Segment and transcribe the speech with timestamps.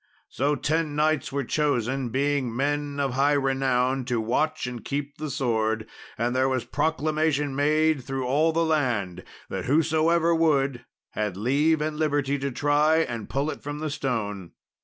[0.29, 5.29] So ten knights were chosen, being men of high renown, to watch and keep the
[5.29, 5.85] sword;
[6.17, 11.97] and there was proclamation made through all the land that whosoever would, had leave and
[11.97, 14.53] liberty to try and pull it from the stone.